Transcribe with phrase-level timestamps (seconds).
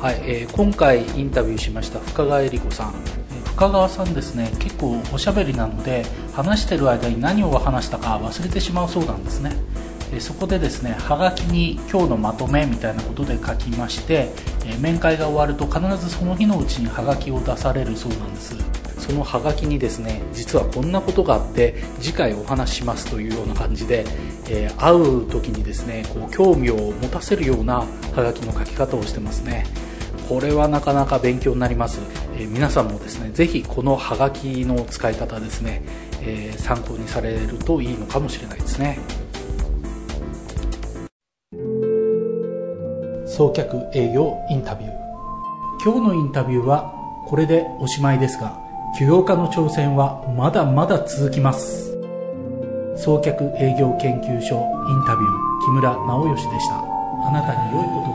[0.00, 2.94] はい、えー今回インタビューしました深川恵理子さん。
[3.56, 9.52] 深川さんですね結構おしゃべりなので話してる間に何を話したか忘れてしまうそうなんですね。
[10.10, 14.28] でそこでですねはがきに今日のまとめみたいなことで書きまして、
[14.66, 18.54] え面会が終わると必ずその日のうちにはがきを出されるそうなんです。
[18.98, 24.04] そのハガキにですね実はこんなことがあって次回お話ししますというような感じで、
[24.48, 29.64] えー会う時にですねこう興味を持たせるようなハガキの書き方をしてますね。
[30.28, 32.00] これはなかなか勉強になります、
[32.34, 35.82] えー皆さんもですねぜひこのハガキの使い方ですね、
[36.22, 38.98] えー参考にされるといいのかもしれないですね。
[43.26, 44.92] 送客営業インタビュー。
[45.84, 46.92] 今日のインタビューは
[47.28, 48.58] これでおしまいですが
[48.96, 51.96] 起業家の挑戦はまだまだ続きます。
[52.96, 54.56] 送客営業研究所
[54.88, 56.76] インタビュー木村直義でした。
[57.28, 58.05] あなたに良い